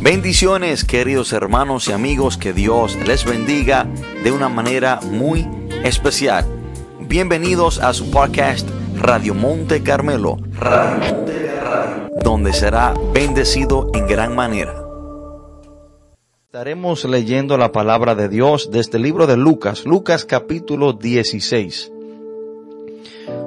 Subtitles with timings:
[0.00, 3.86] Bendiciones queridos hermanos y amigos, que Dios les bendiga
[4.22, 5.48] de una manera muy
[5.84, 6.44] especial.
[7.00, 10.36] Bienvenidos a su podcast Radio Monte Carmelo,
[12.22, 14.74] donde será bendecido en gran manera.
[16.44, 21.90] Estaremos leyendo la palabra de Dios desde el libro de Lucas, Lucas capítulo 16.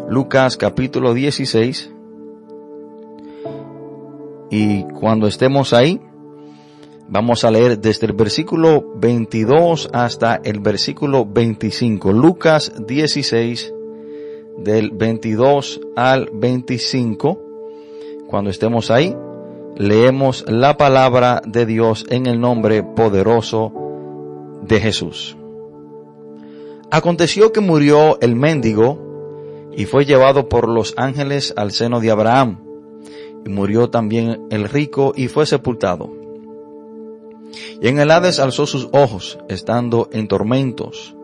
[0.10, 1.92] Lucas capítulo 16.
[4.50, 6.02] Y cuando estemos ahí,
[7.10, 12.14] vamos a leer desde el versículo 22 hasta el versículo 25.
[12.14, 13.74] Lucas 16,
[14.58, 17.40] del 22 al 25.
[18.28, 19.16] Cuando estemos ahí,
[19.76, 23.74] leemos la palabra de Dios en el nombre poderoso
[24.62, 25.36] de Jesús.
[26.92, 32.60] Aconteció que murió el mendigo y fue llevado por los ángeles al seno de Abraham.
[33.46, 36.19] Y murió también el rico y fue sepultado.
[37.82, 41.16] Y en el Hades alzó sus ojos, estando en tormentos,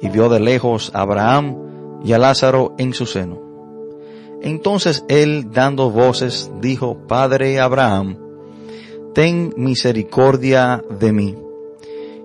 [0.00, 3.40] y vio de lejos a Abraham y a Lázaro en su seno.
[4.42, 8.16] Entonces él, dando voces, dijo, Padre Abraham,
[9.14, 11.36] ten misericordia de mí,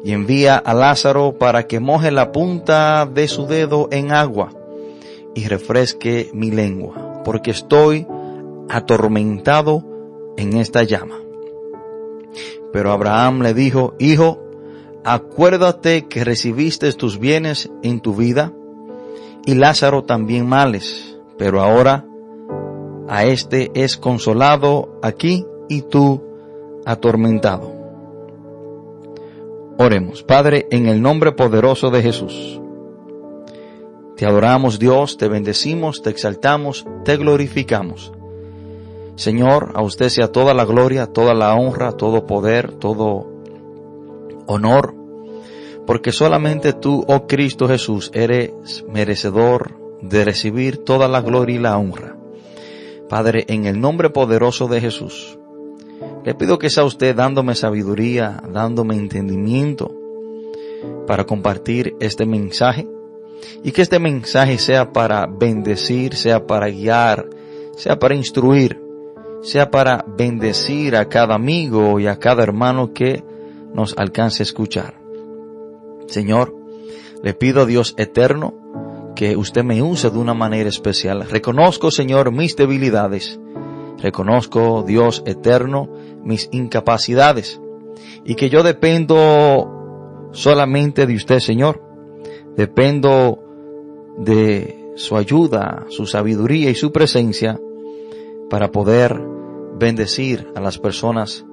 [0.03, 4.51] y envía a Lázaro para que moje la punta de su dedo en agua
[5.33, 8.05] y refresque mi lengua, porque estoy
[8.69, 9.83] atormentado
[10.37, 11.22] en esta llama.
[12.73, 14.43] Pero Abraham le dijo, Hijo,
[15.05, 18.51] acuérdate que recibiste tus bienes en tu vida,
[19.45, 22.05] y Lázaro también males pero ahora
[23.07, 26.23] a éste es consolado aquí y tú
[26.85, 27.71] atormentado.
[29.77, 32.61] Oremos, Padre, en el nombre poderoso de Jesús.
[34.15, 38.13] Te adoramos Dios, te bendecimos, te exaltamos, te glorificamos.
[39.15, 43.27] Señor, a usted sea toda la gloria, toda la honra, todo poder, todo
[44.47, 44.95] honor,
[45.85, 51.77] porque solamente tú, oh Cristo Jesús, eres merecedor de recibir toda la gloria y la
[51.77, 52.17] honra.
[53.07, 55.37] Padre, en el nombre poderoso de Jesús,
[56.25, 59.93] le pido que sea usted dándome sabiduría, dándome entendimiento
[61.05, 62.87] para compartir este mensaje
[63.63, 67.29] y que este mensaje sea para bendecir, sea para guiar,
[67.75, 68.82] sea para instruir,
[69.43, 73.23] sea para bendecir a cada amigo y a cada hermano que
[73.73, 74.95] nos alcance a escuchar.
[76.07, 76.55] Señor,
[77.21, 78.53] le pido a Dios eterno
[79.15, 81.27] que usted me use de una manera especial.
[81.29, 83.39] Reconozco, Señor, mis debilidades.
[83.99, 85.89] Reconozco, Dios eterno,
[86.23, 87.59] mis incapacidades.
[88.25, 91.81] Y que yo dependo solamente de usted, Señor.
[92.55, 93.39] Dependo
[94.17, 97.59] de su ayuda, su sabiduría y su presencia
[98.49, 99.32] para poder
[99.75, 101.45] bendecir a las personas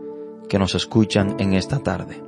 [0.49, 2.23] que nos escuchan en esta tarde.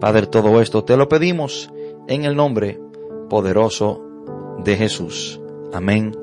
[0.00, 1.70] Padre, todo esto te lo pedimos
[2.08, 2.80] en el nombre
[3.28, 4.02] poderoso
[4.64, 5.40] de Jesús.
[5.72, 6.16] Amén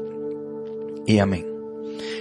[1.06, 1.48] y amén.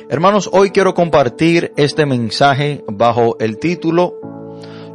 [0.09, 4.15] Hermanos, hoy quiero compartir este mensaje bajo el título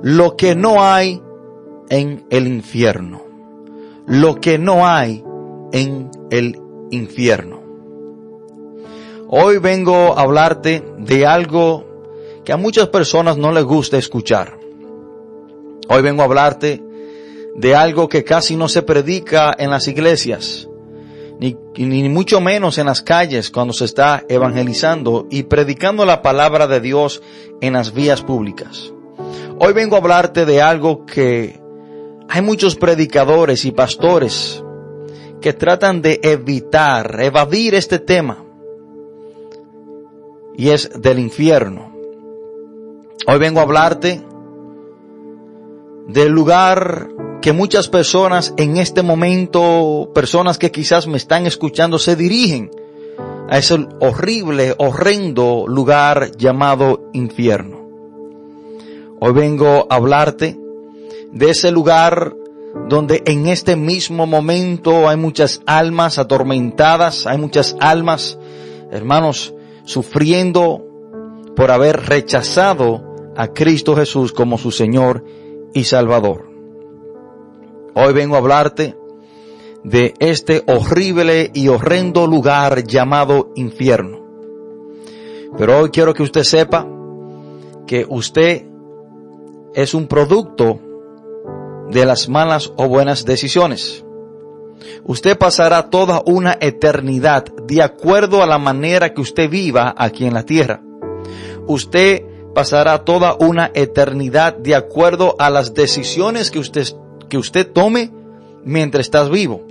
[0.01, 1.21] Lo que no hay
[1.89, 3.21] en el infierno.
[4.07, 5.23] Lo que no hay
[5.71, 6.59] en el
[6.91, 7.62] infierno.
[9.35, 11.87] Hoy vengo a hablarte de algo
[12.45, 14.59] que a muchas personas no les gusta escuchar.
[15.89, 16.83] Hoy vengo a hablarte
[17.55, 20.69] de algo que casi no se predica en las iglesias
[21.39, 26.67] ni, ni mucho menos en las calles cuando se está evangelizando y predicando la palabra
[26.67, 27.23] de Dios
[27.59, 28.93] en las vías públicas.
[29.57, 31.59] Hoy vengo a hablarte de algo que
[32.29, 34.63] hay muchos predicadores y pastores
[35.41, 38.42] que tratan de evitar, evadir este tema.
[40.55, 41.91] Y es del infierno.
[43.27, 44.21] Hoy vengo a hablarte
[46.07, 47.09] del lugar
[47.41, 52.71] que muchas personas en este momento, personas que quizás me están escuchando, se dirigen
[53.49, 57.81] a ese horrible, horrendo lugar llamado infierno.
[59.19, 60.59] Hoy vengo a hablarte
[61.31, 62.35] de ese lugar
[62.89, 68.37] donde en este mismo momento hay muchas almas atormentadas, hay muchas almas,
[68.91, 69.53] hermanos,
[69.83, 70.85] sufriendo
[71.55, 75.23] por haber rechazado a Cristo Jesús como su Señor
[75.73, 76.49] y Salvador.
[77.95, 78.95] Hoy vengo a hablarte
[79.83, 84.23] de este horrible y horrendo lugar llamado infierno.
[85.57, 86.87] Pero hoy quiero que usted sepa
[87.85, 88.65] que usted
[89.75, 90.79] es un producto
[91.89, 94.03] de las malas o buenas decisiones.
[95.05, 100.33] Usted pasará toda una eternidad de acuerdo a la manera que usted viva aquí en
[100.33, 100.81] la tierra.
[101.67, 106.87] Usted pasará toda una eternidad de acuerdo a las decisiones que usted,
[107.29, 108.11] que usted tome
[108.63, 109.65] mientras estás vivo.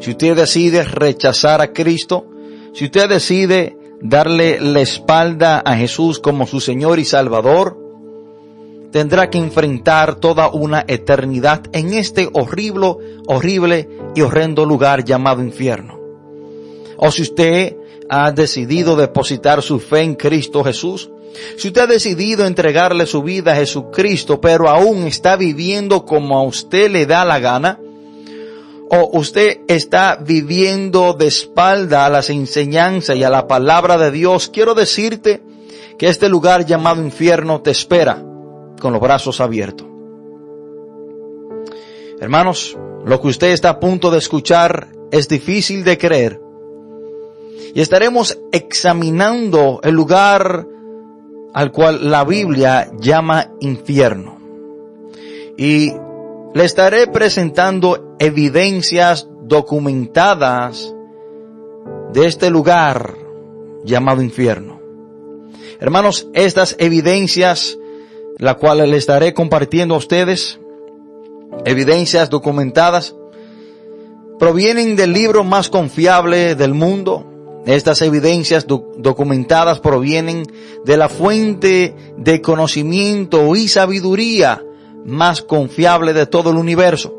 [0.00, 2.26] Si usted decide rechazar a Cristo,
[2.74, 7.81] si usted decide darle la espalda a Jesús como su Señor y Salvador,
[8.92, 12.94] tendrá que enfrentar toda una eternidad en este horrible,
[13.26, 15.98] horrible y horrendo lugar llamado infierno.
[16.98, 17.76] O si usted
[18.08, 21.10] ha decidido depositar su fe en Cristo Jesús,
[21.56, 26.42] si usted ha decidido entregarle su vida a Jesucristo, pero aún está viviendo como a
[26.42, 27.80] usted le da la gana,
[28.90, 34.50] o usted está viviendo de espalda a las enseñanzas y a la palabra de Dios,
[34.52, 35.42] quiero decirte
[35.98, 38.22] que este lugar llamado infierno te espera
[38.82, 39.86] con los brazos abiertos.
[42.20, 42.76] Hermanos,
[43.06, 46.40] lo que usted está a punto de escuchar es difícil de creer.
[47.74, 50.66] Y estaremos examinando el lugar
[51.54, 54.38] al cual la Biblia llama infierno.
[55.56, 55.92] Y
[56.52, 60.92] le estaré presentando evidencias documentadas
[62.12, 63.14] de este lugar
[63.84, 64.80] llamado infierno.
[65.78, 67.78] Hermanos, estas evidencias,
[68.42, 70.58] la cual le estaré compartiendo a ustedes,
[71.64, 73.14] evidencias documentadas,
[74.36, 77.24] provienen del libro más confiable del mundo,
[77.66, 80.42] estas evidencias documentadas provienen
[80.84, 84.60] de la fuente de conocimiento y sabiduría
[85.04, 87.14] más confiable de todo el universo.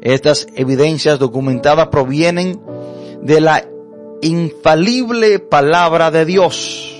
[0.00, 2.60] Estas evidencias documentadas provienen
[3.20, 3.68] de la
[4.22, 6.95] infalible palabra de Dios.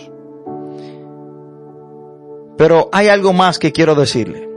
[2.56, 4.48] Pero hay algo más que quiero decirle.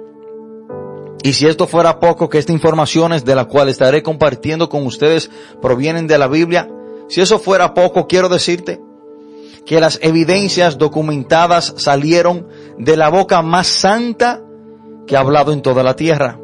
[1.21, 5.29] Y si esto fuera poco, que estas informaciones de las cuales estaré compartiendo con ustedes
[5.61, 6.69] provienen de la Biblia,
[7.09, 8.79] si eso fuera poco, quiero decirte
[9.65, 12.47] que las evidencias documentadas salieron
[12.77, 14.41] de la boca más santa
[15.05, 16.39] que ha hablado en toda la tierra.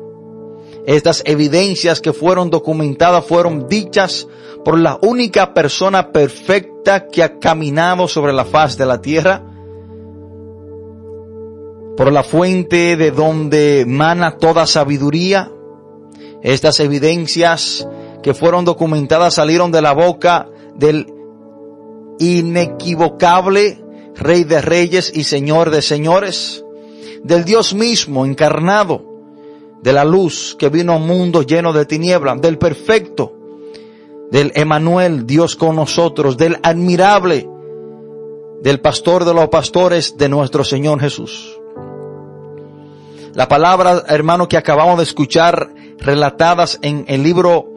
[0.86, 4.28] Estas evidencias que fueron documentadas fueron dichas
[4.64, 9.44] por la única persona perfecta que ha caminado sobre la faz de la tierra,
[11.96, 15.52] por la fuente de donde mana toda sabiduría.
[16.42, 17.88] Estas evidencias
[18.22, 21.08] que fueron documentadas salieron de la boca del
[22.20, 23.84] inequivocable
[24.16, 26.64] Rey de Reyes y Señor de Señores,
[27.24, 29.04] del Dios mismo encarnado,
[29.82, 33.34] de la luz que vino a un mundo lleno de tinieblas, del perfecto,
[34.32, 37.48] del Emanuel, Dios con nosotros, del admirable,
[38.62, 41.60] del pastor de los pastores, de nuestro Señor Jesús.
[43.36, 47.70] La palabra, hermano, que acabamos de escuchar relatadas en el libro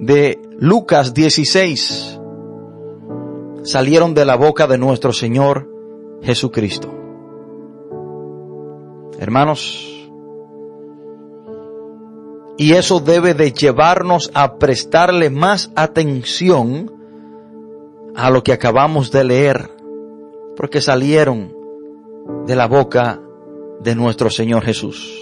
[0.00, 2.18] de Lucas 16,
[3.62, 5.70] salieron de la boca de nuestro Señor
[6.20, 6.92] Jesucristo.
[9.20, 10.10] Hermanos,
[12.58, 16.92] y eso debe de llevarnos a prestarle más atención
[18.16, 19.70] a lo que acabamos de leer,
[20.56, 21.54] porque salieron
[22.48, 23.20] de la boca
[23.84, 25.20] de nuestro Señor Jesús.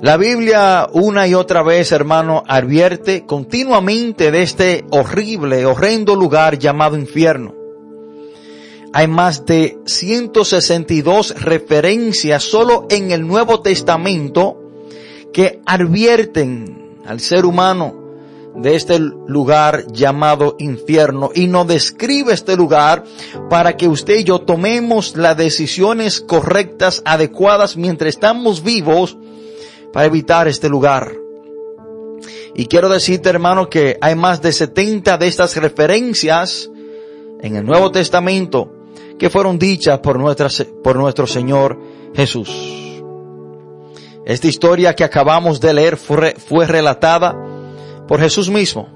[0.00, 6.96] La Biblia una y otra vez, hermano, advierte continuamente de este horrible, horrendo lugar llamado
[6.96, 7.54] infierno.
[8.92, 14.56] Hay más de 162 referencias solo en el Nuevo Testamento
[15.32, 17.97] que advierten al ser humano
[18.60, 23.04] de este lugar llamado infierno y nos describe este lugar
[23.48, 29.16] para que usted y yo tomemos las decisiones correctas, adecuadas mientras estamos vivos
[29.92, 31.14] para evitar este lugar.
[32.54, 36.68] Y quiero decirte, hermano, que hay más de 70 de estas referencias
[37.40, 38.72] en el Nuevo Testamento
[39.18, 40.48] que fueron dichas por, nuestra,
[40.82, 41.78] por nuestro Señor
[42.14, 42.50] Jesús.
[44.26, 47.34] Esta historia que acabamos de leer fue, fue relatada
[48.08, 48.88] por Jesús mismo,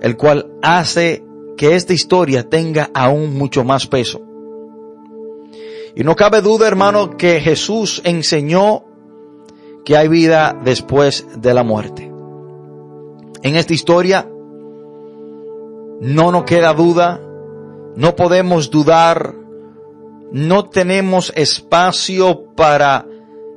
[0.00, 1.22] el cual hace
[1.56, 4.22] que esta historia tenga aún mucho más peso.
[5.94, 8.84] Y no cabe duda, hermano, que Jesús enseñó
[9.84, 12.10] que hay vida después de la muerte.
[13.42, 14.26] En esta historia
[16.00, 17.20] no nos queda duda,
[17.96, 19.34] no podemos dudar,
[20.32, 23.06] no tenemos espacio para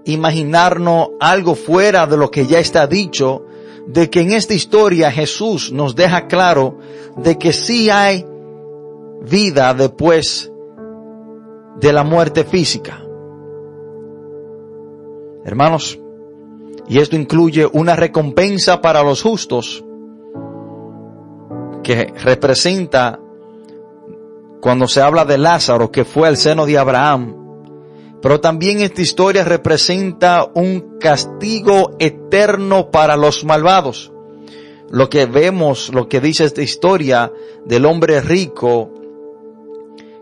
[0.06, 3.46] imaginarnos algo fuera de lo que ya está dicho,
[3.88, 6.78] de que en esta historia Jesús nos deja claro
[7.18, 8.26] de que sí hay
[9.22, 10.52] vida después
[11.80, 13.04] de la muerte física.
[15.46, 16.00] Hermanos,
[16.88, 19.84] y esto incluye una recompensa para los justos
[21.84, 23.20] que representa
[24.62, 27.43] cuando se habla de Lázaro que fue al seno de Abraham.
[28.24, 34.14] Pero también esta historia representa un castigo eterno para los malvados.
[34.90, 37.34] Lo que vemos, lo que dice esta historia
[37.66, 38.94] del hombre rico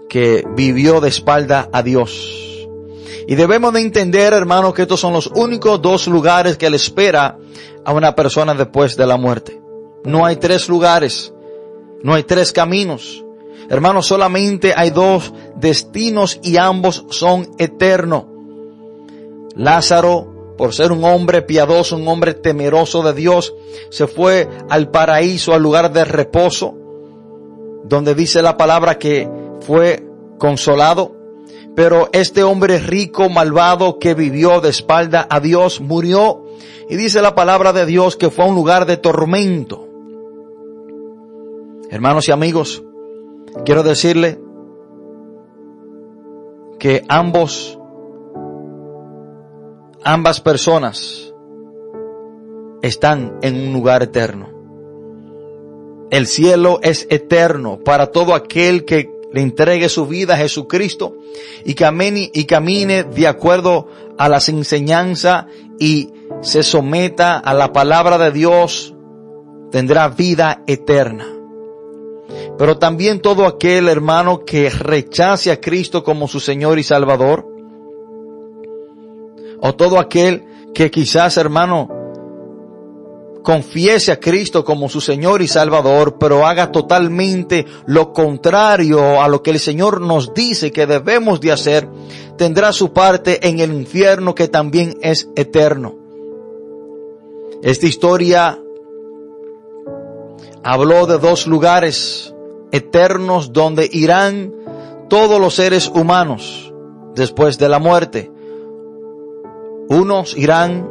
[0.09, 2.67] que vivió de espalda a Dios.
[3.27, 7.37] Y debemos de entender, hermanos, que estos son los únicos dos lugares que le espera
[7.85, 9.61] a una persona después de la muerte.
[10.05, 11.31] No hay tres lugares,
[12.01, 13.23] no hay tres caminos.
[13.69, 15.31] Hermanos, solamente hay dos
[15.61, 18.25] destinos y ambos son eternos.
[19.55, 23.53] Lázaro, por ser un hombre piadoso, un hombre temeroso de Dios,
[23.89, 26.75] se fue al paraíso, al lugar de reposo,
[27.85, 29.29] donde dice la palabra que
[29.61, 30.05] fue
[30.37, 31.15] consolado.
[31.75, 36.45] Pero este hombre rico, malvado, que vivió de espalda a Dios, murió.
[36.89, 39.87] Y dice la palabra de Dios que fue un lugar de tormento.
[41.89, 42.83] Hermanos y amigos,
[43.63, 44.39] quiero decirle
[46.81, 47.77] que ambos,
[50.03, 51.31] ambas personas
[52.81, 54.49] están en un lugar eterno.
[56.09, 61.19] El cielo es eterno para todo aquel que le entregue su vida a Jesucristo
[61.63, 65.45] y camine, y camine de acuerdo a las enseñanzas
[65.77, 66.09] y
[66.41, 68.95] se someta a la palabra de Dios,
[69.69, 71.40] tendrá vida eterna.
[72.61, 77.43] Pero también todo aquel hermano que rechace a Cristo como su Señor y Salvador,
[79.59, 81.89] o todo aquel que quizás hermano
[83.41, 89.41] confiese a Cristo como su Señor y Salvador, pero haga totalmente lo contrario a lo
[89.41, 91.89] que el Señor nos dice que debemos de hacer,
[92.37, 95.95] tendrá su parte en el infierno que también es eterno.
[97.63, 98.59] Esta historia
[100.63, 102.30] habló de dos lugares
[102.71, 104.53] eternos donde irán
[105.09, 106.73] todos los seres humanos
[107.15, 108.31] después de la muerte.
[109.89, 110.89] Unos irán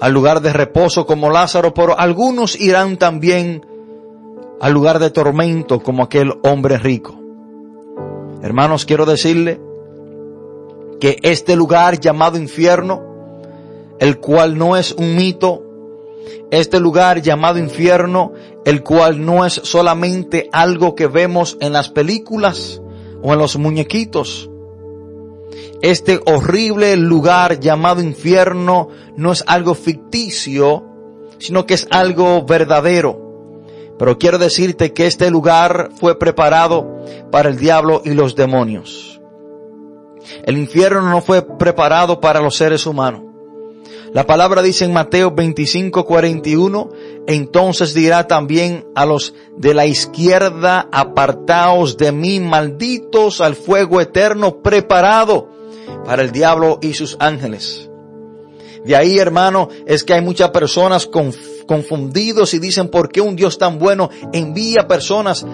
[0.00, 3.66] al lugar de reposo como Lázaro, pero algunos irán también
[4.60, 7.18] al lugar de tormento como aquel hombre rico.
[8.42, 9.60] Hermanos, quiero decirle
[11.00, 13.02] que este lugar llamado infierno,
[13.98, 15.62] el cual no es un mito,
[16.50, 18.32] este lugar llamado infierno,
[18.68, 22.82] el cual no es solamente algo que vemos en las películas
[23.22, 24.50] o en los muñequitos,
[25.80, 30.84] este horrible lugar llamado infierno no es algo ficticio,
[31.38, 33.64] sino que es algo verdadero.
[33.98, 36.98] Pero quiero decirte que este lugar fue preparado
[37.32, 39.18] para el diablo y los demonios.
[40.44, 43.27] El infierno no fue preparado para los seres humanos.
[44.12, 46.90] La palabra dice en Mateo 25, 41,
[47.26, 54.62] entonces dirá también a los de la izquierda, apartaos de mí, malditos al fuego eterno
[54.62, 55.50] preparado
[56.06, 57.90] para el diablo y sus ángeles.
[58.84, 61.06] De ahí, hermano, es que hay muchas personas
[61.66, 65.44] confundidos y dicen, ¿por qué un Dios tan bueno envía personas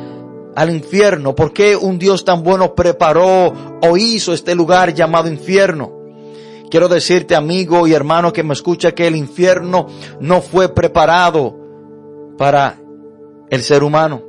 [0.54, 1.34] al infierno?
[1.34, 6.03] ¿Por qué un Dios tan bueno preparó o hizo este lugar llamado infierno?
[6.74, 9.86] Quiero decirte, amigo y hermano que me escucha, que el infierno
[10.18, 11.56] no fue preparado
[12.36, 12.80] para
[13.48, 14.24] el ser humano.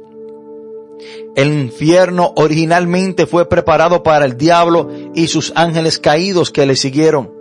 [1.36, 7.34] El infierno originalmente fue preparado para el diablo y sus ángeles caídos que le siguieron.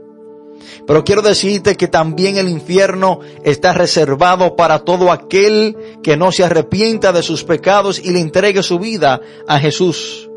[0.86, 6.44] Pero quiero decirte que también el infierno está reservado para todo aquel que no se
[6.44, 10.30] arrepienta de sus pecados y le entregue su vida a Jesús.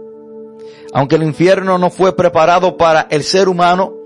[0.91, 3.96] Aunque el infierno no fue preparado para el ser humano,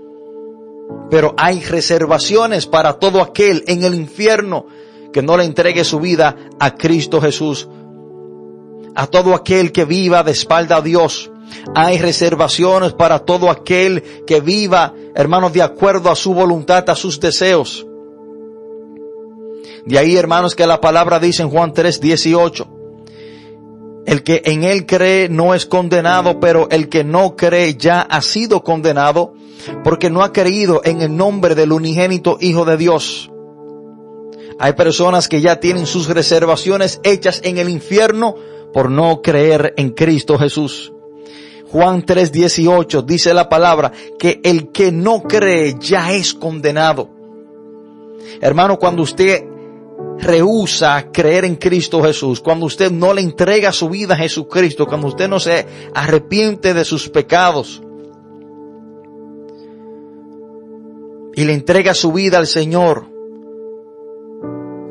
[1.12, 4.64] pero hay reservaciones para todo aquel en el infierno
[5.12, 7.68] que no le entregue su vida a Cristo Jesús
[8.94, 11.30] a todo aquel que viva de espalda a Dios.
[11.74, 17.20] Hay reservaciones para todo aquel que viva, hermanos, de acuerdo a su voluntad, a sus
[17.20, 17.86] deseos.
[19.84, 22.68] De ahí, hermanos, que la palabra dice en Juan 3, 18.
[24.06, 28.22] El que en él cree no es condenado, pero el que no cree ya ha
[28.22, 29.34] sido condenado
[29.84, 33.30] porque no ha creído en el nombre del unigénito Hijo de Dios.
[34.58, 38.36] Hay personas que ya tienen sus reservaciones hechas en el infierno
[38.72, 40.92] por no creer en Cristo Jesús.
[41.70, 47.08] Juan 3:18 dice la palabra que el que no cree ya es condenado.
[48.40, 49.44] Hermano, cuando usted
[50.18, 55.08] rehúsa creer en Cristo Jesús, cuando usted no le entrega su vida a Jesucristo, cuando
[55.08, 57.82] usted no se arrepiente de sus pecados
[61.34, 63.06] y le entrega su vida al Señor,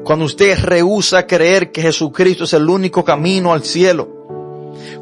[0.03, 4.19] cuando usted rehúsa creer que Jesucristo es el único camino al cielo,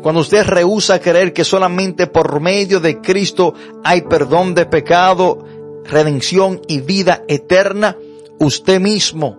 [0.01, 3.53] Cuando usted rehúsa creer que solamente por medio de Cristo
[3.84, 5.46] hay perdón de pecado,
[5.86, 7.98] redención y vida eterna,
[8.39, 9.38] usted mismo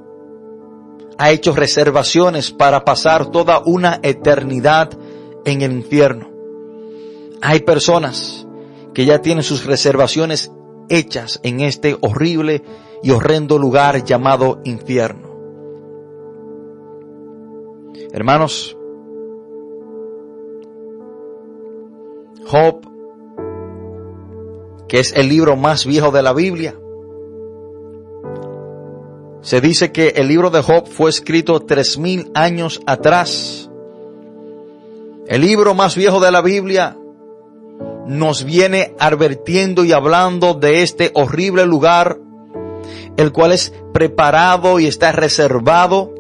[1.18, 4.90] ha hecho reservaciones para pasar toda una eternidad
[5.44, 6.30] en el infierno.
[7.42, 8.46] Hay personas
[8.94, 10.50] que ya tienen sus reservaciones
[10.90, 12.62] hechas en este horrible
[13.02, 15.30] y horrendo lugar llamado infierno.
[18.12, 18.76] Hermanos,
[22.46, 22.80] Job,
[24.88, 26.74] que es el libro más viejo de la Biblia,
[29.42, 33.70] se dice que el libro de Job fue escrito tres mil años atrás.
[35.26, 36.98] El libro más viejo de la Biblia
[38.06, 42.18] nos viene advirtiendo y hablando de este horrible lugar,
[43.16, 46.14] el cual es preparado y está reservado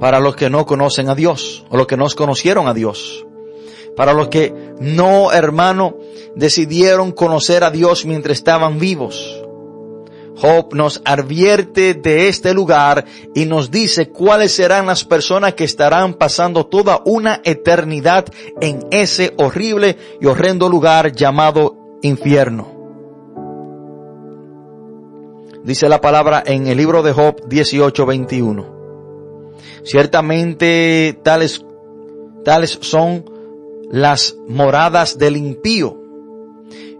[0.00, 3.24] para los que no conocen a Dios o los que no conocieron a Dios.
[3.96, 5.96] Para los que no, hermano,
[6.36, 9.37] decidieron conocer a Dios mientras estaban vivos.
[10.40, 13.04] Job nos advierte de este lugar
[13.34, 18.24] y nos dice cuáles serán las personas que estarán pasando toda una eternidad
[18.60, 22.78] en ese horrible y horrendo lugar llamado infierno.
[25.64, 28.64] Dice la palabra en el libro de Job 18:21.
[29.82, 31.64] Ciertamente tales,
[32.44, 33.24] tales son
[33.90, 35.96] las moradas del impío.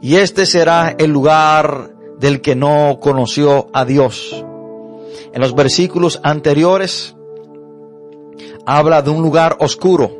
[0.00, 4.44] Y este será el lugar del que no conoció a Dios.
[5.32, 7.14] En los versículos anteriores
[8.66, 10.10] habla de un lugar oscuro.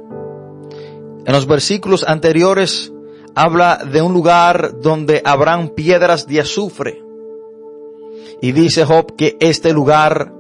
[1.24, 2.92] En los versículos anteriores
[3.34, 7.02] habla de un lugar donde habrán piedras de azufre.
[8.40, 10.32] Y dice Job que este lugar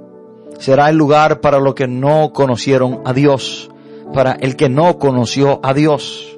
[0.58, 3.70] será el lugar para los que no conocieron a Dios,
[4.12, 6.36] para el que no conoció a Dios.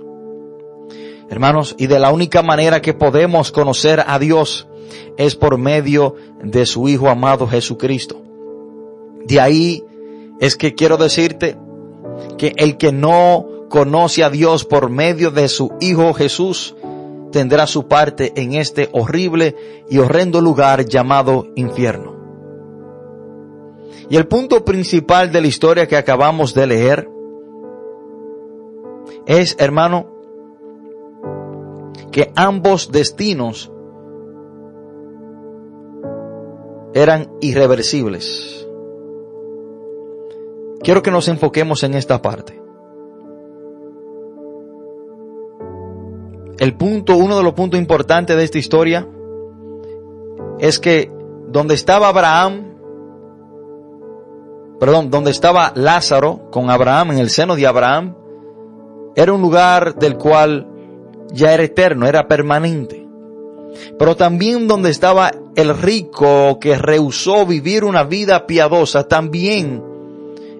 [1.29, 4.67] Hermanos, y de la única manera que podemos conocer a Dios
[5.17, 8.23] es por medio de su Hijo amado Jesucristo.
[9.27, 9.85] De ahí
[10.41, 11.57] es que quiero decirte
[12.39, 16.75] que el que no conoce a Dios por medio de su Hijo Jesús
[17.31, 19.57] tendrá su parte en este horrible
[19.89, 22.17] y horrendo lugar llamado infierno.
[24.09, 27.09] Y el punto principal de la historia que acabamos de leer
[29.27, 30.11] es, hermano,
[32.11, 33.71] que ambos destinos
[36.95, 38.67] eran irreversibles.
[40.83, 42.61] Quiero que nos enfoquemos en esta parte.
[46.59, 49.07] El punto, uno de los puntos importantes de esta historia
[50.59, 51.11] es que
[51.49, 52.77] donde estaba Abraham,
[54.79, 58.15] perdón, donde estaba Lázaro con Abraham, en el seno de Abraham,
[59.17, 60.67] era un lugar del cual
[61.33, 63.07] ya era eterno, era permanente.
[63.99, 69.83] Pero también donde estaba el rico que rehusó vivir una vida piadosa, también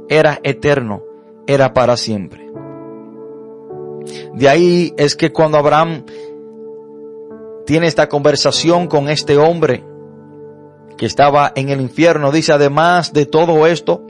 [0.09, 1.03] era eterno,
[1.47, 2.51] era para siempre.
[4.35, 6.05] De ahí es que cuando Abraham
[7.67, 9.85] tiene esta conversación con este hombre
[10.97, 14.03] que estaba en el infierno, dice, además de todo esto,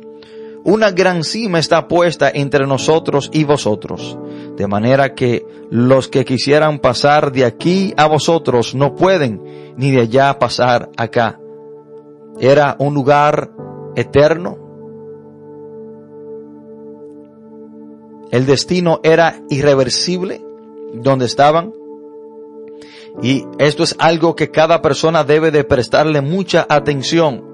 [0.65, 4.19] una gran cima está puesta entre nosotros y vosotros,
[4.57, 10.03] de manera que los que quisieran pasar de aquí a vosotros no pueden, ni de
[10.03, 11.41] allá pasar acá.
[12.39, 13.51] Era un lugar
[13.97, 14.59] eterno.
[18.31, 20.43] El destino era irreversible
[20.95, 21.73] donde estaban.
[23.23, 27.50] Y esto es algo que cada persona debe de prestarle mucha atención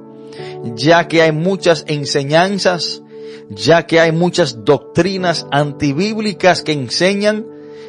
[0.74, 3.02] ya que hay muchas enseñanzas,
[3.48, 7.46] ya que hay muchas doctrinas antibíblicas que enseñan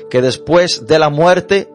[0.10, 1.70] que después de la muerte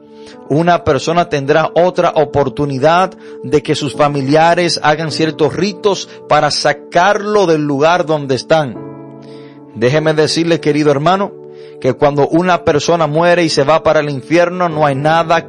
[0.48, 7.62] una persona tendrá otra oportunidad de que sus familiares hagan ciertos ritos para sacarlo del
[7.62, 8.76] lugar donde están.
[9.74, 11.32] Déjeme decirle, querido hermano,
[11.80, 15.48] que cuando una persona muere y se va para el infierno, no hay nada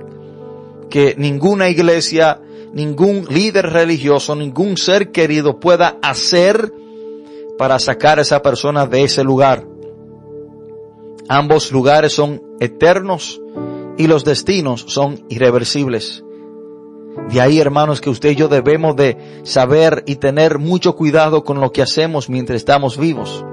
[0.89, 2.39] que ninguna iglesia,
[2.74, 6.74] ningún líder religioso, ningún ser querido pueda hacer
[7.58, 9.66] para sacar a esa persona de ese lugar.
[11.30, 13.42] Ambos lugares son eternos
[13.98, 16.24] y los destinos son irreversibles.
[17.32, 21.62] De ahí, hermanos, que usted y yo debemos de saber y tener mucho cuidado con
[21.62, 23.46] lo que hacemos mientras estamos vivos.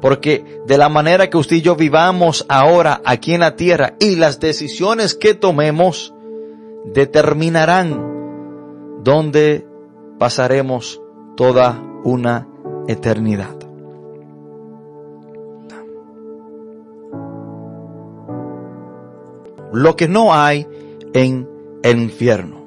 [0.00, 4.16] Porque de la manera que usted y yo vivamos ahora aquí en la tierra y
[4.16, 6.14] las decisiones que tomemos,
[6.84, 9.66] determinarán dónde
[10.18, 11.00] pasaremos
[11.36, 12.48] toda una
[12.88, 13.56] eternidad.
[19.72, 20.66] Lo que no hay
[21.12, 21.48] en
[21.82, 22.60] el infierno.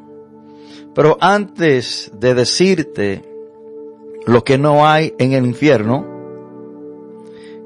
[0.96, 3.24] Pero antes de decirte
[4.26, 6.06] lo que no hay en el infierno,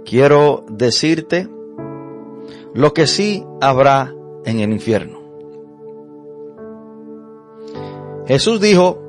[0.06, 1.48] quiero decirte
[2.74, 4.14] lo que sí habrá
[4.46, 5.17] en el infierno.
[8.28, 9.00] Jesús dijo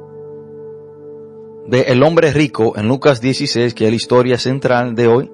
[1.66, 5.30] de el hombre rico en Lucas 16, que es la historia central de hoy,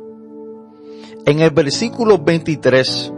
[1.27, 3.13] en el versículo 23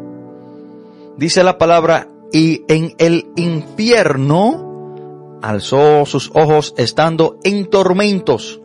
[1.17, 8.61] dice la palabra, y en el infierno alzó sus ojos estando en tormentos.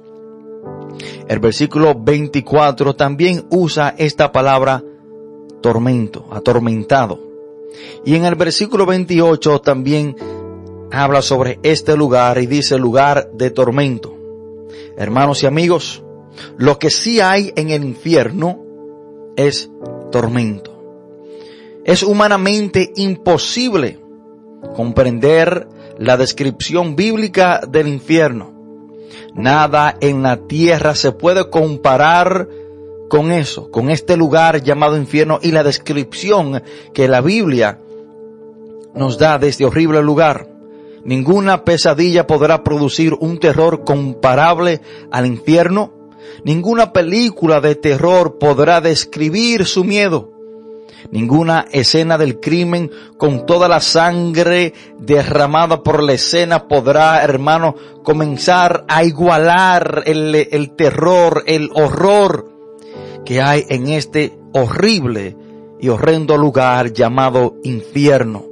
[1.27, 4.83] El versículo 24 también usa esta palabra
[5.61, 7.19] tormento, atormentado.
[8.03, 10.15] Y en el versículo 28 también
[10.91, 14.15] habla sobre este lugar y dice lugar de tormento.
[14.97, 16.03] Hermanos y amigos,
[16.57, 18.59] lo que sí hay en el infierno
[19.35, 19.69] es
[20.11, 20.71] tormento.
[21.83, 23.99] Es humanamente imposible
[24.75, 28.53] comprender la descripción bíblica del infierno.
[29.33, 32.47] Nada en la tierra se puede comparar
[33.09, 36.61] con eso, con este lugar llamado infierno y la descripción
[36.93, 37.79] que la Biblia
[38.93, 40.47] nos da de este horrible lugar.
[41.03, 45.93] Ninguna pesadilla podrá producir un terror comparable al infierno.
[46.43, 50.31] Ninguna película de terror podrá describir su miedo.
[51.09, 58.85] Ninguna escena del crimen con toda la sangre derramada por la escena podrá, hermano, comenzar
[58.87, 62.51] a igualar el, el terror, el horror
[63.25, 65.35] que hay en este horrible
[65.79, 68.50] y horrendo lugar llamado infierno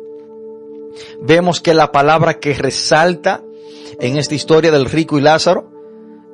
[1.21, 3.41] vemos que la palabra que resalta
[3.99, 5.79] en esta historia del rico y Lázaro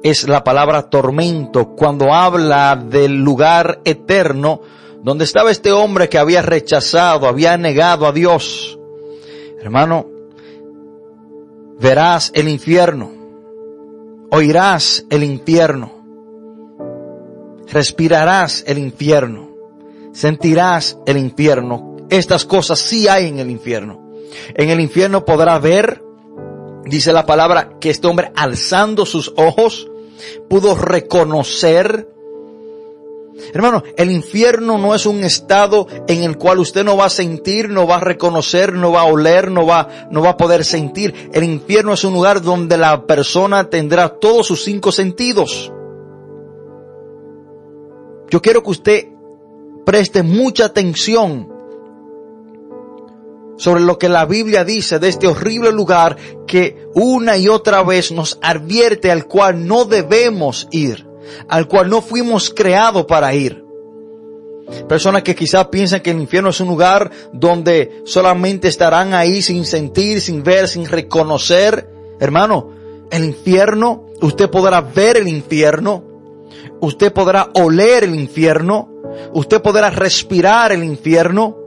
[0.04, 4.62] es la palabra tormento, cuando habla del lugar eterno
[5.02, 8.80] donde estaba este hombre que había rechazado, había negado a Dios.
[9.60, 10.08] Hermano,
[11.80, 13.12] verás el infierno,
[14.32, 15.92] oirás el infierno,
[17.68, 19.50] respirarás el infierno,
[20.14, 21.98] sentirás el infierno.
[22.10, 24.05] Estas cosas sí hay en el infierno.
[24.54, 26.04] En el infierno podrá ver,
[26.86, 29.90] dice la palabra, que este hombre alzando sus ojos
[30.50, 32.08] pudo reconocer
[33.54, 37.70] Hermano, el infierno no es un estado en el cual usted no va a sentir,
[37.70, 41.30] no va a reconocer, no va a oler, no va, no va a poder sentir.
[41.34, 45.72] El infierno es un lugar donde la persona tendrá todos sus cinco sentidos.
[48.30, 49.08] Yo quiero que usted
[49.86, 51.55] preste mucha atención
[53.58, 58.12] sobre lo que la Biblia dice de este horrible lugar que una y otra vez
[58.12, 61.08] nos advierte al cual no debemos ir,
[61.48, 63.64] al cual no fuimos creados para ir.
[64.90, 69.64] Personas que quizás piensan que el infierno es un lugar donde solamente estarán ahí sin
[69.66, 71.88] sentir, sin ver, sin reconocer.
[72.20, 72.72] Hermano,
[73.12, 76.04] el infierno, usted podrá ver el infierno,
[76.82, 78.90] usted podrá oler el infierno,
[79.34, 81.58] usted podrá respirar el infierno,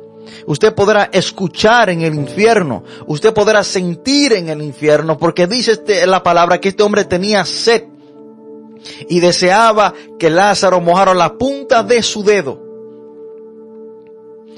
[0.46, 2.84] Usted podrá escuchar en el infierno.
[3.06, 7.44] Usted podrá sentir en el infierno porque dice este, la palabra que este hombre tenía
[7.44, 7.84] sed
[9.08, 12.62] y deseaba que Lázaro mojara la punta de su dedo.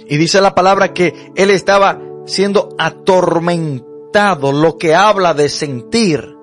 [0.07, 6.37] Y dice la palabra que él estaba siendo atormentado, lo que habla de sentir.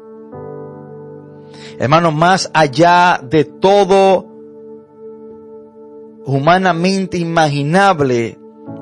[1.79, 4.25] Hermano, más allá de todo
[6.25, 8.37] humanamente imaginable,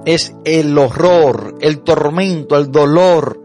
[0.06, 3.42] es el horror, el tormento, el dolor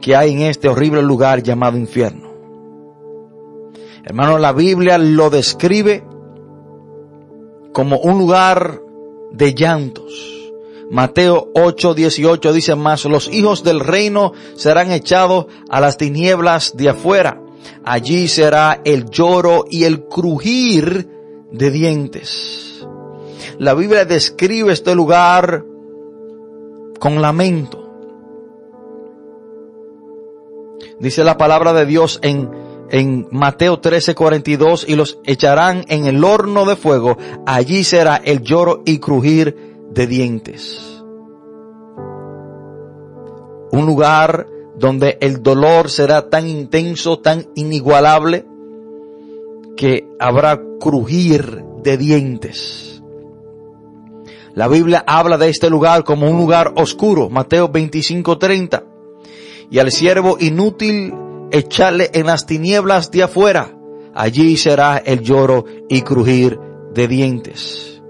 [0.00, 2.30] que hay en este horrible lugar llamado infierno.
[4.04, 6.04] Hermano, la Biblia lo describe
[7.72, 8.80] como un lugar
[9.32, 10.36] de llantos.
[10.90, 16.90] Mateo 8, 18 dice más, los hijos del reino serán echados a las tinieblas de
[16.90, 17.42] afuera.
[17.84, 21.08] Allí será el lloro y el crujir
[21.50, 22.86] de dientes.
[23.58, 25.64] La Biblia describe este lugar
[26.98, 27.82] con lamento.
[31.00, 32.50] Dice la palabra de Dios en,
[32.90, 37.16] en Mateo 13:42 y los echarán en el horno de fuego.
[37.46, 39.56] Allí será el lloro y crujir
[39.90, 41.02] de dientes.
[43.72, 44.46] Un lugar
[44.78, 48.46] donde el dolor será tan intenso, tan inigualable,
[49.76, 52.95] que habrá crujir de dientes.
[54.56, 58.84] La Biblia habla de este lugar como un lugar oscuro, Mateo 25:30.
[59.70, 61.12] Y al siervo inútil
[61.50, 63.76] echarle en las tinieblas de afuera.
[64.14, 66.58] Allí será el lloro y crujir
[66.94, 68.00] de dientes.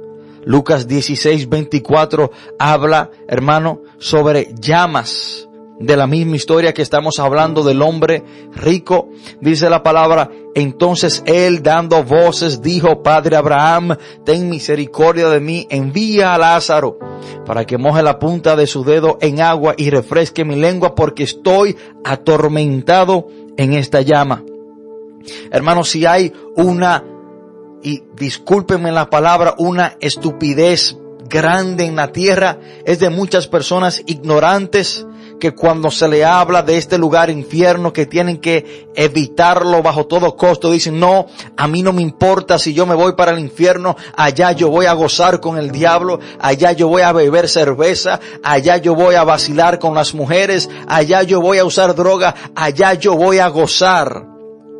[0.44, 2.30] Lucas 16, 24
[2.60, 5.45] habla, hermano, sobre llamas
[5.78, 8.22] de la misma historia que estamos hablando del hombre
[8.54, 9.08] rico.
[9.40, 16.34] Dice la palabra, entonces él dando voces dijo, Padre Abraham, ten misericordia de mí, envía
[16.34, 16.98] a Lázaro
[17.44, 21.24] para que moje la punta de su dedo en agua y refresque mi lengua porque
[21.24, 24.42] estoy atormentado en esta llama.
[25.50, 27.04] Hermano, si hay una,
[27.82, 30.96] y discúlpenme la palabra, una estupidez
[31.28, 35.06] grande en la tierra, es de muchas personas ignorantes,
[35.38, 40.36] que cuando se le habla de este lugar infierno que tienen que evitarlo bajo todo
[40.36, 43.96] costo, dicen, no, a mí no me importa si yo me voy para el infierno,
[44.16, 48.78] allá yo voy a gozar con el diablo, allá yo voy a beber cerveza, allá
[48.78, 53.14] yo voy a vacilar con las mujeres, allá yo voy a usar droga, allá yo
[53.16, 54.26] voy a gozar.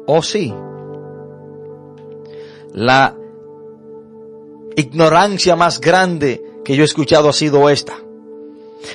[0.07, 0.55] Oh sí.
[2.73, 3.15] La
[4.77, 8.06] ignorancia más grande que yo he escuchado ha sido esta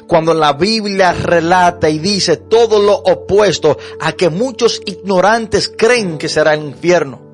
[0.08, 6.30] cuando la Biblia relata y dice todo lo opuesto a que muchos ignorantes creen que
[6.30, 7.32] será el infierno.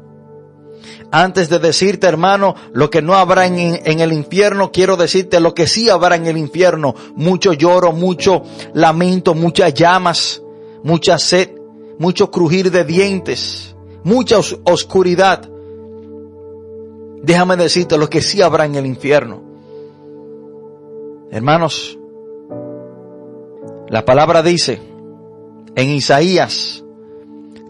[1.12, 5.66] Antes de decirte, hermano, lo que no habrá en, el infierno, quiero decirte lo que
[5.66, 6.96] sí habrá en el infierno.
[7.16, 8.44] Mucho lloro, mucho
[8.74, 10.42] lamento, muchas llamas,
[10.84, 11.52] mucha sed,
[11.98, 15.50] mucho crujir de dientes, mucha os oscuridad.
[17.24, 19.42] Déjame decirte lo que sí habrá en el infierno.
[21.32, 21.98] Hermanos,
[23.90, 24.82] la palabra dice
[25.76, 26.84] en Isaías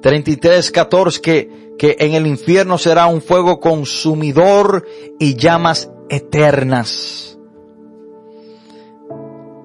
[0.02, 4.86] 33, 14 que, que en el infierno será un fuego consumidor
[5.20, 7.38] y llamas eternas.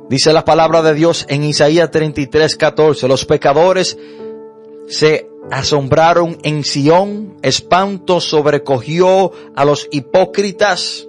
[0.08, 3.96] Dice la palabra de Dios en Isaías 33, 14, los pecadores
[4.88, 11.08] se asombraron en Sión, espanto sobrecogió a los hipócritas.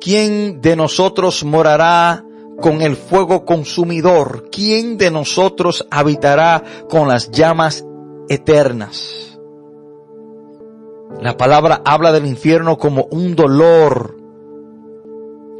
[0.00, 2.24] ¿Quién de nosotros morará
[2.60, 7.84] con el fuego consumidor, ¿quién de nosotros habitará con las llamas
[8.28, 9.38] eternas?
[11.20, 14.16] La palabra habla del infierno como un dolor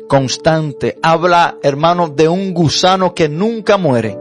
[0.08, 0.98] constante.
[1.02, 4.18] Habla, hermano, de un gusano que nunca muere.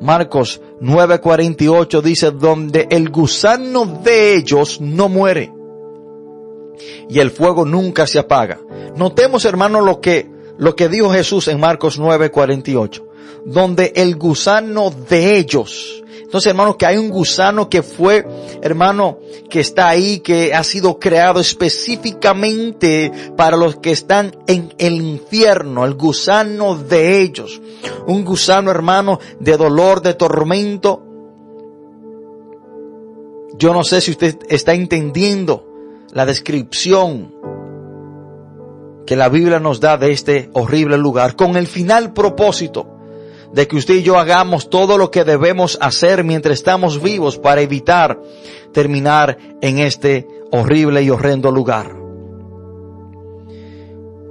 [0.00, 5.52] Marcos 9:48 dice, donde el gusano de ellos no muere
[7.08, 8.60] y el fuego nunca se apaga.
[8.96, 13.04] Notemos, hermano, lo que lo que dijo Jesús en Marcos 9:48,
[13.44, 18.26] donde el gusano de ellos, entonces hermano, que hay un gusano que fue,
[18.60, 19.18] hermano,
[19.48, 25.86] que está ahí, que ha sido creado específicamente para los que están en el infierno,
[25.86, 27.62] el gusano de ellos.
[28.06, 31.02] Un gusano, hermano, de dolor, de tormento.
[33.56, 35.66] Yo no sé si usted está entendiendo
[36.12, 37.37] la descripción
[39.08, 42.86] que la Biblia nos da de este horrible lugar con el final propósito
[43.54, 47.62] de que usted y yo hagamos todo lo que debemos hacer mientras estamos vivos para
[47.62, 48.20] evitar
[48.70, 51.96] terminar en este horrible y horrendo lugar.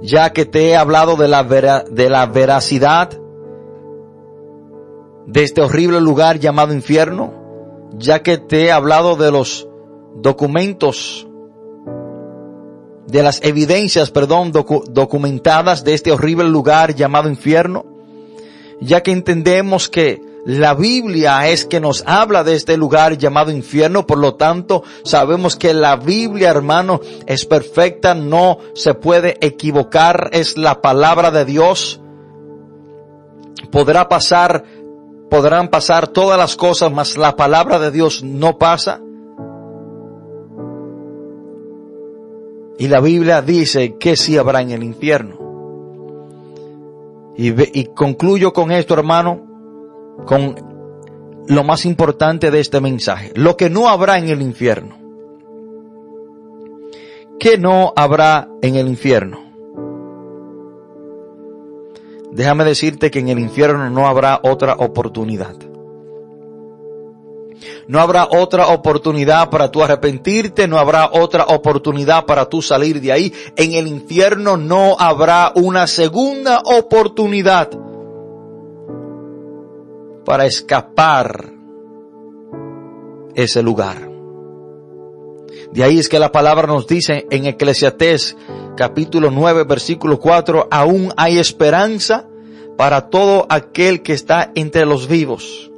[0.00, 3.20] Ya que te he hablado de la, de la veracidad
[5.26, 7.34] de este horrible lugar llamado infierno,
[7.94, 9.68] ya que te he hablado de los
[10.14, 11.27] documentos
[13.08, 17.86] de las evidencias, perdón, documentadas de este horrible lugar llamado infierno,
[18.80, 24.06] ya que entendemos que la Biblia es que nos habla de este lugar llamado infierno,
[24.06, 30.58] por lo tanto sabemos que la Biblia, hermano, es perfecta, no se puede equivocar, es
[30.58, 32.00] la palabra de Dios.
[33.72, 34.64] Podrá pasar,
[35.30, 39.00] podrán pasar todas las cosas, mas la palabra de Dios no pasa.
[42.78, 45.36] Y la Biblia dice que sí habrá en el infierno.
[47.36, 50.54] Y, concluyo con esto, hermano, con
[51.46, 53.32] lo más importante de este mensaje.
[53.34, 54.96] Lo que no habrá en el infierno.
[57.38, 59.38] ¿Qué no habrá en el infierno?
[62.32, 65.56] Déjame decirte que en el infierno no habrá otra oportunidad.
[67.88, 73.12] No habrá otra oportunidad para tú arrepentirte, no habrá otra oportunidad para tú salir de
[73.12, 73.32] ahí.
[73.56, 77.70] En el infierno no habrá una segunda oportunidad
[80.26, 81.50] para escapar
[83.34, 84.06] ese lugar.
[85.72, 88.36] De ahí es que la palabra nos dice en Eclesiastés
[88.76, 92.28] capítulo 9 versículo 4, aún hay esperanza
[92.76, 95.68] para todo aquel que está entre los vivos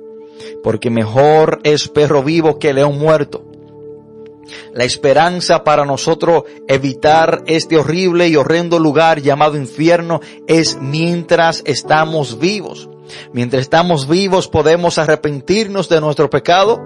[0.62, 3.44] porque mejor es perro vivo que león muerto.
[4.72, 12.38] La esperanza para nosotros evitar este horrible y horrendo lugar llamado infierno es mientras estamos
[12.38, 12.88] vivos.
[13.32, 16.80] Mientras estamos vivos podemos arrepentirnos de nuestro pecado,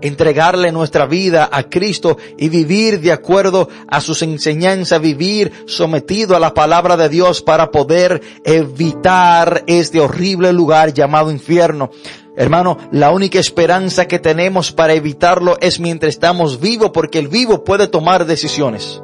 [0.00, 6.40] entregarle nuestra vida a Cristo y vivir de acuerdo a sus enseñanzas, vivir sometido a
[6.40, 11.90] la palabra de Dios para poder evitar este horrible lugar llamado infierno.
[12.36, 17.64] Hermano, la única esperanza que tenemos para evitarlo es mientras estamos vivos, porque el vivo
[17.64, 19.02] puede tomar decisiones.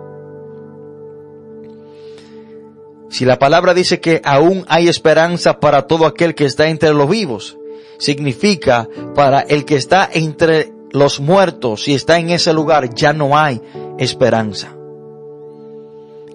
[3.09, 7.09] Si la palabra dice que aún hay esperanza para todo aquel que está entre los
[7.09, 7.57] vivos,
[7.99, 13.37] significa para el que está entre los muertos y está en ese lugar ya no
[13.37, 13.61] hay
[13.99, 14.75] esperanza.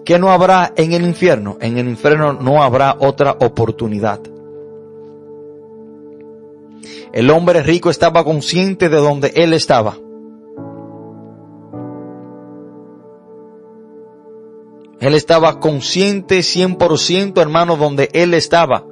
[0.06, 1.58] ¿Qué no habrá en el infierno?
[1.62, 4.20] En el infierno no habrá otra oportunidad.
[7.14, 9.98] El hombre rico estaba consciente de donde él estaba.
[15.02, 18.86] Él estaba consciente 100% hermano donde él estaba.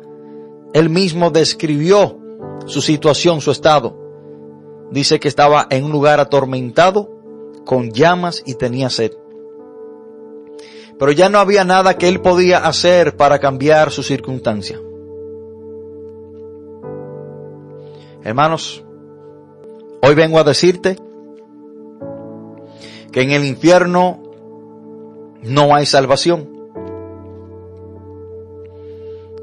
[0.73, 2.17] Él mismo describió
[2.65, 3.95] su situación, su estado.
[4.91, 7.09] Dice que estaba en un lugar atormentado,
[7.63, 9.11] con llamas y tenía sed.
[10.97, 14.81] Pero ya no había nada que él podía hacer para cambiar su circunstancia.
[18.23, 18.83] Hermanos,
[20.01, 20.97] hoy vengo a decirte
[23.11, 24.21] que en el infierno
[25.41, 26.49] no hay salvación.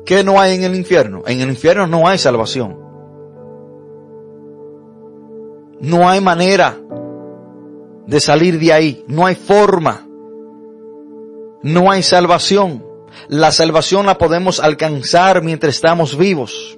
[0.05, 1.23] ¿Qué no hay en el infierno?
[1.27, 2.79] En el infierno no hay salvación.
[5.81, 6.79] No hay manera
[8.07, 9.05] de salir de ahí.
[9.09, 10.07] No hay forma.
[11.62, 12.85] No hay salvación.
[13.29, 16.76] La salvación la podemos alcanzar mientras estamos vivos.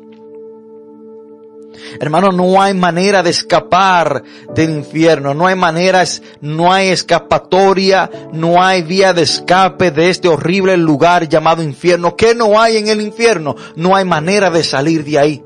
[2.00, 4.22] Hermano, no hay manera de escapar
[4.54, 10.28] del infierno, no hay maneras, no hay escapatoria, no hay vía de escape de este
[10.28, 12.16] horrible lugar llamado infierno.
[12.16, 13.56] ¿Qué no hay en el infierno?
[13.76, 15.44] No hay manera de salir de ahí.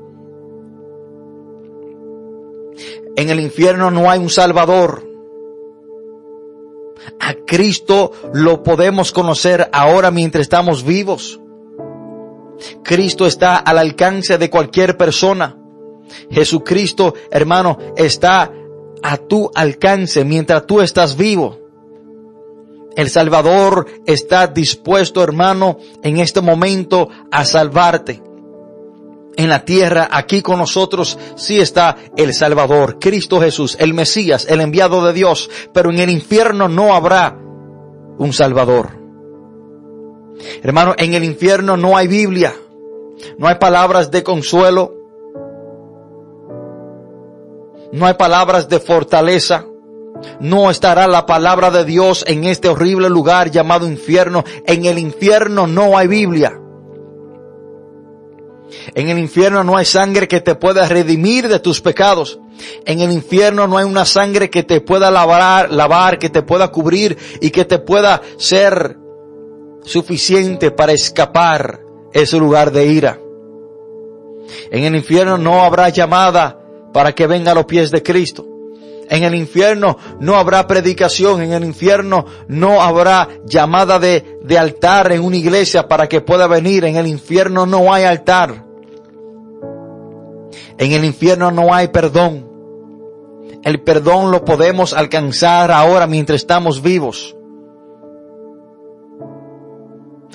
[3.15, 5.07] En el infierno no hay un salvador.
[7.19, 11.39] A Cristo lo podemos conocer ahora mientras estamos vivos.
[12.83, 15.57] Cristo está al alcance de cualquier persona.
[16.29, 18.51] Jesucristo, hermano, está
[19.01, 21.59] a tu alcance mientras tú estás vivo.
[22.95, 28.21] El Salvador está dispuesto, hermano, en este momento a salvarte.
[29.35, 34.61] En la tierra, aquí con nosotros, sí está el Salvador, Cristo Jesús, el Mesías, el
[34.61, 35.49] enviado de Dios.
[35.73, 37.35] Pero en el infierno no habrá
[38.19, 39.03] un Salvador.
[40.61, 42.53] Hermano, en el infierno no hay Biblia.
[43.37, 44.95] No hay palabras de consuelo.
[47.93, 49.65] No hay palabras de fortaleza.
[50.39, 54.43] No estará la palabra de Dios en este horrible lugar llamado infierno.
[54.65, 56.59] En el infierno no hay Biblia.
[58.95, 62.39] En el infierno no hay sangre que te pueda redimir de tus pecados.
[62.83, 66.69] En el infierno no hay una sangre que te pueda lavar, lavar, que te pueda
[66.69, 68.97] cubrir y que te pueda ser
[69.83, 73.19] suficiente para escapar ese lugar de ira.
[74.71, 76.62] En el infierno no habrá llamada
[76.93, 78.45] para que venga a los pies de Cristo.
[79.09, 85.11] En el infierno no habrá predicación, en el infierno no habrá llamada de, de, altar
[85.11, 88.63] en una iglesia para que pueda venir, en el infierno no hay altar.
[90.77, 92.49] En el infierno no hay perdón.
[93.63, 97.35] El perdón lo podemos alcanzar ahora mientras estamos vivos.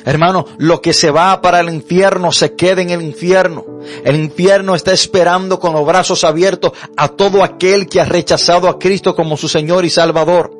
[0.04, 3.64] Hermano, lo que se va para el infierno se queda en el infierno.
[4.04, 8.78] El infierno está esperando con los brazos abiertos a todo aquel que ha rechazado a
[8.78, 10.58] Cristo como su Señor y Salvador.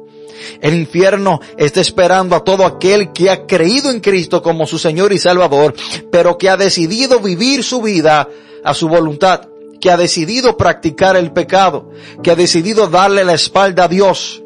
[0.61, 5.13] El infierno está esperando a todo aquel que ha creído en Cristo como su Señor
[5.13, 5.75] y Salvador,
[6.11, 8.29] pero que ha decidido vivir su vida
[8.65, 9.49] a su voluntad,
[9.81, 11.91] que ha decidido practicar el pecado,
[12.23, 14.43] que ha decidido darle la espalda a Dios.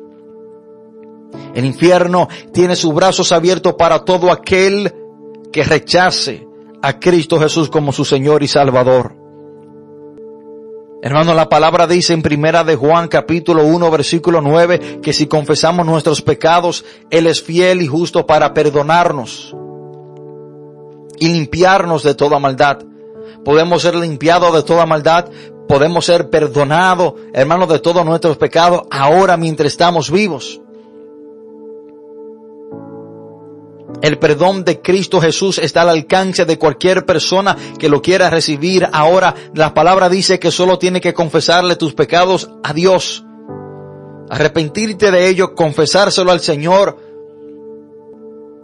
[1.54, 4.92] El infierno tiene sus brazos abiertos para todo aquel
[5.52, 6.46] que rechace
[6.82, 9.22] a Cristo Jesús como su Señor y Salvador.
[11.04, 15.84] Hermano, la palabra dice en primera de Juan capítulo 1 versículo 9 que si confesamos
[15.84, 19.54] nuestros pecados, Él es fiel y justo para perdonarnos
[21.18, 22.78] y limpiarnos de toda maldad.
[23.44, 25.26] Podemos ser limpiados de toda maldad,
[25.68, 30.60] podemos ser perdonados, hermanos, de todos nuestros pecados ahora mientras estamos vivos.
[34.02, 38.88] El perdón de Cristo Jesús está al alcance de cualquier persona que lo quiera recibir.
[38.92, 43.24] Ahora la palabra dice que solo tiene que confesarle tus pecados a Dios.
[44.28, 46.98] arrepentirte de ello, confesárselo al Señor,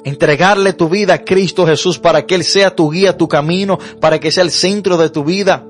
[0.03, 4.19] entregarle tu vida a Cristo Jesús para que Él sea tu guía, tu camino, para
[4.19, 5.67] que sea el centro de tu vida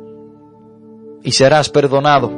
[1.22, 2.32] y serás perdonado.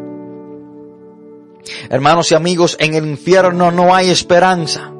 [1.90, 4.94] Hermanos y amigos, en el infierno no hay esperanza.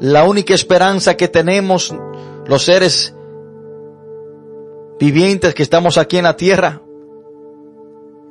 [0.00, 1.94] La única esperanza que tenemos
[2.46, 3.14] los seres
[4.98, 6.80] vivientes que estamos aquí en la tierra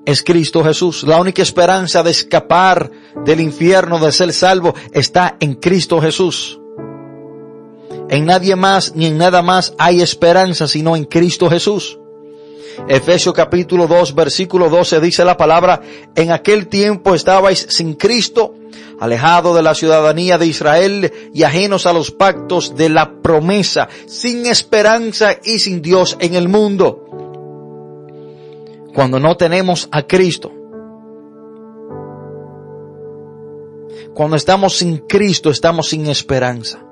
[0.03, 1.03] es Cristo Jesús.
[1.03, 2.89] La única esperanza de escapar
[3.23, 6.59] del infierno, de ser salvo, está en Cristo Jesús.
[8.09, 11.98] En nadie más ni en nada más hay esperanza sino en Cristo Jesús.
[12.87, 15.81] Efesios capítulo 2 versículo 12 dice la palabra,
[16.15, 18.55] en aquel tiempo estabais sin Cristo,
[18.99, 24.45] alejados de la ciudadanía de Israel y ajenos a los pactos de la promesa, sin
[24.45, 27.05] esperanza y sin Dios en el mundo
[28.93, 30.51] cuando no tenemos a Cristo.
[34.13, 36.83] Cuando estamos sin Cristo estamos sin esperanza.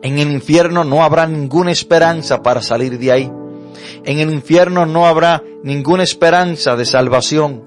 [0.00, 3.32] En el infierno no habrá ninguna esperanza para salir de ahí.
[4.04, 7.64] En el infierno no habrá ninguna esperanza de salvación.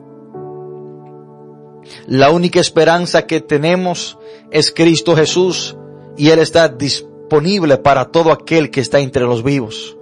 [2.07, 4.17] La única esperanza que tenemos
[4.51, 5.77] es Cristo Jesús
[6.17, 9.97] y Él está disponible para todo aquel que está entre los vivos.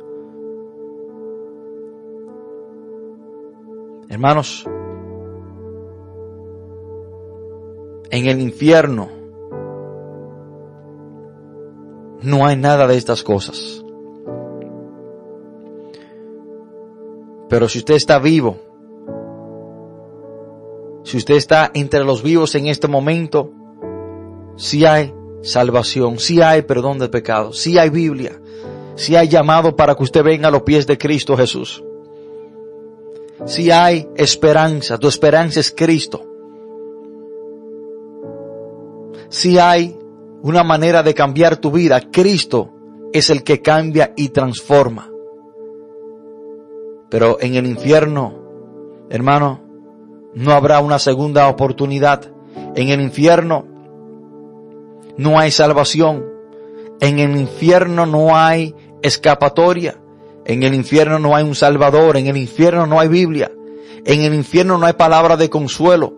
[4.09, 4.65] Hermanos,
[8.11, 9.09] en el infierno
[12.21, 13.82] no hay nada de estas cosas.
[17.53, 18.57] Pero si usted está vivo,
[21.03, 23.51] si usted está entre los vivos en este momento,
[24.55, 28.41] si hay salvación, si hay perdón de pecados, si hay Biblia,
[28.95, 31.83] si hay llamado para que usted venga a los pies de Cristo Jesús
[33.45, 36.25] si hay esperanza, tu esperanza es Cristo.
[39.29, 39.97] Si hay
[40.41, 42.71] una manera de cambiar tu vida, Cristo
[43.11, 45.12] es el que cambia y transforma.
[47.13, 48.33] Pero en el infierno,
[49.11, 49.61] hermano,
[50.33, 52.23] no habrá una segunda oportunidad.
[52.75, 53.67] En el infierno
[55.17, 56.25] no hay salvación.
[56.99, 59.99] En el infierno no hay escapatoria.
[60.45, 63.51] En el infierno no hay un Salvador, en el infierno no hay Biblia,
[64.05, 66.15] en el infierno no hay palabra de consuelo,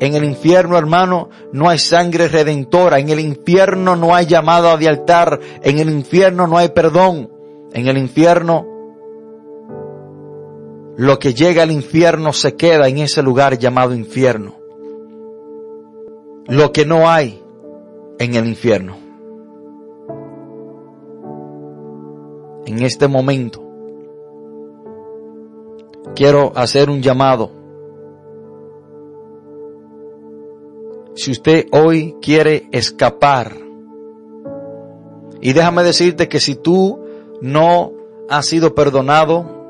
[0.00, 4.88] en el infierno, hermano, no hay sangre redentora, en el infierno no hay llamada de
[4.88, 7.30] altar, en el infierno no hay perdón,
[7.72, 8.71] en el infierno
[10.96, 14.54] lo que llega al infierno se queda en ese lugar llamado infierno.
[16.46, 17.42] Lo que no hay
[18.18, 19.02] en el infierno.
[22.66, 23.62] en este momento,
[26.14, 27.50] quiero hacer un llamado.
[31.14, 33.56] Si usted hoy quiere escapar,
[35.40, 37.00] y déjame decirte que si tú
[37.40, 37.92] no
[38.30, 39.61] has sido perdonado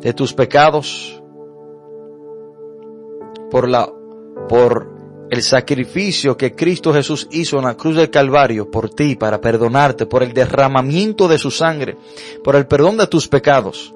[0.00, 1.20] de tus pecados
[3.50, 3.90] por la,
[4.48, 9.40] por el sacrificio que Cristo Jesús hizo en la cruz del Calvario por ti, para
[9.40, 11.96] perdonarte, por el derramamiento de su sangre,
[12.42, 13.94] por el perdón de tus pecados.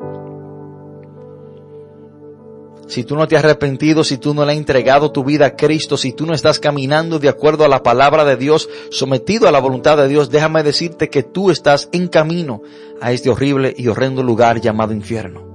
[2.87, 5.57] Si tú no te has arrepentido, si tú no le has entregado tu vida a
[5.57, 9.53] Cristo, si tú no estás caminando de acuerdo a la palabra de Dios, sometido a
[9.53, 12.63] la voluntad de Dios, déjame decirte que tú estás en camino
[13.01, 15.54] a este horrible y horrendo lugar llamado infierno.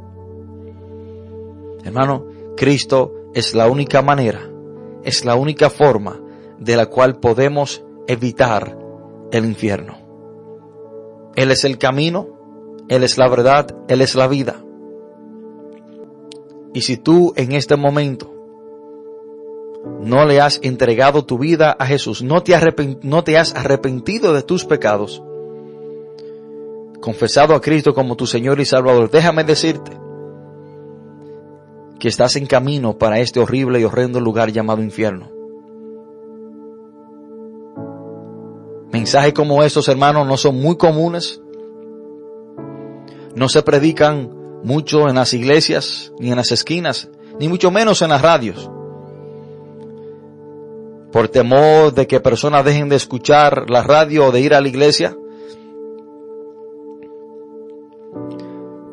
[1.83, 4.49] Hermano, Cristo es la única manera
[5.03, 6.19] es la única forma
[6.59, 8.77] de la cual podemos evitar
[9.31, 9.97] el infierno.
[11.35, 12.27] Él es el camino,
[12.89, 14.63] Él es la verdad, Él es la vida.
[16.73, 18.33] Y si tú en este momento
[20.01, 25.23] no le has entregado tu vida a Jesús, no te, has arrepentido de tus pecados,
[26.99, 30.08] confesado a Cristo como tu Señor y Salvador, déjame decirte
[31.99, 35.29] que estás en camino para este horrible y horrendo lugar llamado infierno.
[38.91, 41.41] Mensajes como estos, hermanos, no son muy comunes.
[43.35, 44.31] No se predican
[44.63, 48.69] mucho en las iglesias, ni en las esquinas, ni mucho menos en las radios.
[51.11, 54.67] Por temor de que personas dejen de escuchar la radio o de ir a la
[54.67, 55.15] iglesia.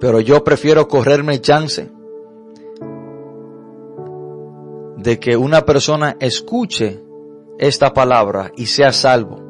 [0.01, 1.96] Pero yo prefiero correrme el chance
[5.07, 7.01] de que una persona escuche
[7.61, 9.41] esta palabra y sea salvo,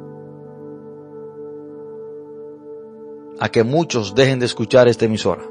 [3.41, 5.45] a que muchos dejen de escuchar esta emisora.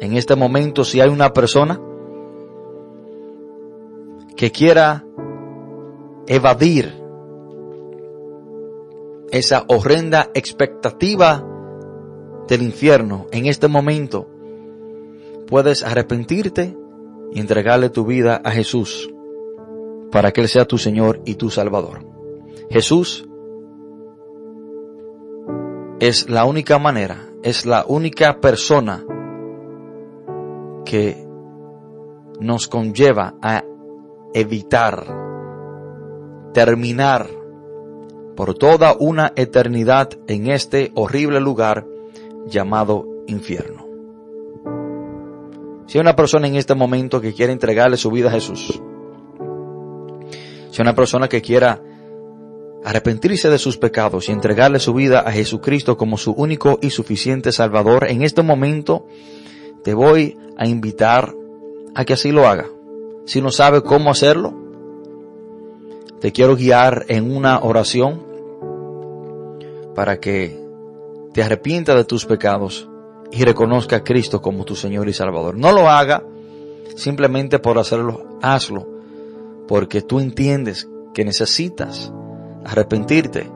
[0.00, 1.80] En este momento, si hay una persona
[4.34, 5.04] que quiera
[6.26, 7.00] evadir
[9.30, 11.46] esa horrenda expectativa
[12.48, 14.28] del infierno en este momento,
[15.46, 16.76] puedes arrepentirte
[17.32, 19.10] y entregarle tu vida a Jesús
[20.10, 22.00] para que Él sea tu Señor y tu Salvador.
[22.70, 23.26] Jesús
[26.00, 29.04] es la única manera, es la única persona
[30.84, 31.26] que
[32.40, 33.64] nos conlleva a
[34.34, 35.06] evitar,
[36.52, 37.26] terminar
[38.36, 41.86] por toda una eternidad en este horrible lugar
[42.46, 43.85] llamado infierno.
[45.86, 48.80] Si hay una persona en este momento que quiere entregarle su vida a Jesús,
[50.70, 51.80] si hay una persona que quiera
[52.84, 57.52] arrepentirse de sus pecados y entregarle su vida a Jesucristo como su único y suficiente
[57.52, 59.06] Salvador, en este momento
[59.82, 61.34] te voy a invitar
[61.94, 62.66] a que así lo haga.
[63.24, 64.54] Si no sabe cómo hacerlo,
[66.20, 68.24] te quiero guiar en una oración
[69.94, 70.60] para que
[71.32, 72.88] te arrepienta de tus pecados
[73.30, 75.56] y reconozca a Cristo como tu Señor y Salvador.
[75.56, 76.22] No lo haga
[76.96, 78.86] simplemente por hacerlo, hazlo,
[79.68, 82.12] porque tú entiendes que necesitas
[82.64, 83.50] arrepentirte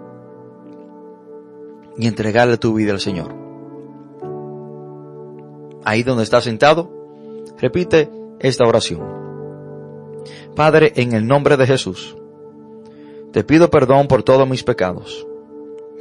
[1.97, 3.35] y entregarle tu vida al Señor.
[5.85, 6.91] Ahí donde estás sentado,
[7.59, 9.01] repite esta oración.
[10.55, 12.17] Padre, en el nombre de Jesús,
[13.33, 15.27] te pido perdón por todos mis pecados.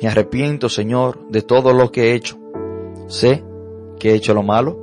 [0.01, 2.38] Me arrepiento, Señor, de todo lo que he hecho.
[3.07, 3.43] Sé
[3.99, 4.77] que he hecho lo malo.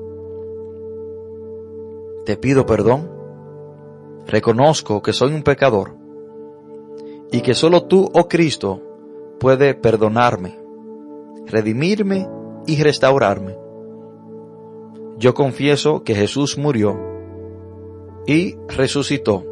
[2.24, 3.10] Te pido perdón.
[4.26, 5.94] Reconozco que soy un pecador
[7.30, 8.80] y que solo tú, oh Cristo,
[9.38, 10.58] puede perdonarme,
[11.46, 12.28] redimirme
[12.66, 13.56] y restaurarme.
[15.18, 16.98] Yo confieso que Jesús murió
[18.26, 19.44] y resucitó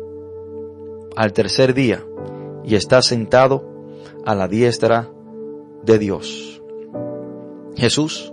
[1.16, 2.04] al tercer día
[2.64, 3.64] y está sentado
[4.24, 5.10] a la diestra
[5.84, 6.62] de Dios.
[7.76, 8.32] Jesús,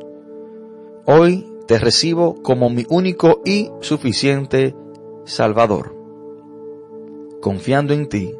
[1.05, 4.75] hoy te recibo como mi único y suficiente
[5.25, 5.95] Salvador,
[7.41, 8.33] confiando en ti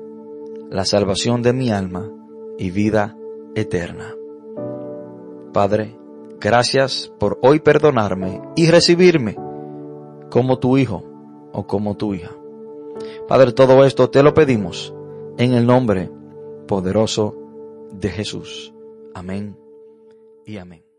[0.70, 2.12] la salvación de mi alma
[2.58, 3.18] y vida
[3.56, 4.16] eterna.
[5.54, 5.98] Padre,
[6.40, 9.38] gracias por hoy perdonarme y recibirme
[10.30, 11.04] como tu hijo
[11.52, 12.32] o como tu hija.
[13.28, 14.94] Padre, todo esto te lo pedimos
[15.38, 16.10] en el nombre
[16.68, 17.36] poderoso
[17.92, 18.74] de Jesús.
[19.14, 19.58] Amén
[20.46, 20.91] y amén.